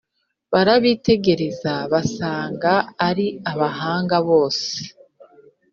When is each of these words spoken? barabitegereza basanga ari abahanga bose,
barabitegereza 0.51 1.73
basanga 1.91 2.73
ari 3.09 3.27
abahanga 3.51 4.17
bose, 4.29 4.71